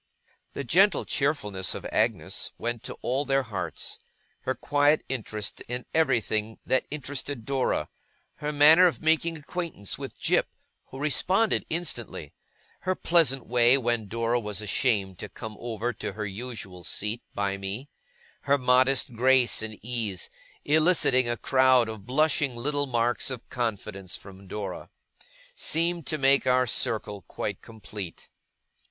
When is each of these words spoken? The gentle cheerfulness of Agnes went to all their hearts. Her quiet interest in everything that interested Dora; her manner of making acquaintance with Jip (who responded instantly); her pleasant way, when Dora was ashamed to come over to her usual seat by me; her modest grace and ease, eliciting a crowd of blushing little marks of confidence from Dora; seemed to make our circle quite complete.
The 0.53 0.63
gentle 0.63 1.05
cheerfulness 1.05 1.75
of 1.75 1.85
Agnes 1.91 2.53
went 2.57 2.81
to 2.85 2.95
all 3.03 3.23
their 3.23 3.43
hearts. 3.43 3.99
Her 4.39 4.55
quiet 4.55 5.05
interest 5.09 5.61
in 5.67 5.85
everything 5.93 6.57
that 6.65 6.87
interested 6.89 7.45
Dora; 7.45 7.87
her 8.37 8.51
manner 8.51 8.87
of 8.87 9.03
making 9.03 9.37
acquaintance 9.37 9.99
with 9.99 10.17
Jip 10.19 10.49
(who 10.85 10.97
responded 10.97 11.67
instantly); 11.69 12.33
her 12.79 12.95
pleasant 12.95 13.45
way, 13.45 13.77
when 13.77 14.07
Dora 14.07 14.39
was 14.39 14.59
ashamed 14.59 15.19
to 15.19 15.29
come 15.29 15.55
over 15.59 15.93
to 15.93 16.13
her 16.13 16.25
usual 16.25 16.83
seat 16.83 17.21
by 17.35 17.57
me; 17.57 17.87
her 18.45 18.57
modest 18.57 19.13
grace 19.13 19.61
and 19.61 19.77
ease, 19.83 20.31
eliciting 20.65 21.29
a 21.29 21.37
crowd 21.37 21.87
of 21.87 22.07
blushing 22.07 22.55
little 22.55 22.87
marks 22.87 23.29
of 23.29 23.47
confidence 23.49 24.15
from 24.15 24.47
Dora; 24.47 24.89
seemed 25.53 26.07
to 26.07 26.17
make 26.17 26.47
our 26.47 26.65
circle 26.65 27.21
quite 27.27 27.61
complete. 27.61 28.31